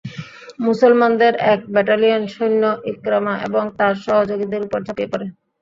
[0.59, 5.25] মুসলমানদের এক ব্যাটালিয়ন সৈন্য ইকরামা এবং তার সহযোগীদের উপর ঝাঁপিয়ে পড়ে।